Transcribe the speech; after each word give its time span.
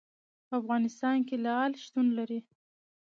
په 0.47 0.53
افغانستان 0.61 1.17
کې 1.27 1.35
لعل 1.45 1.71
شتون 1.83 2.07
لري. 2.17 2.39